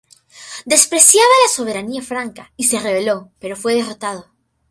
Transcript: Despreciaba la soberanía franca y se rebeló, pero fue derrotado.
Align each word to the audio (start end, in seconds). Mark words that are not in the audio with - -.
Despreciaba 0.65 1.35
la 1.43 1.53
soberanía 1.53 2.01
franca 2.01 2.51
y 2.57 2.63
se 2.63 2.79
rebeló, 2.79 3.29
pero 3.39 3.55
fue 3.55 3.75
derrotado. 3.75 4.25